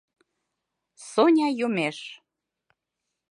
Соня 1.09 1.47
йомеш. 1.59 1.97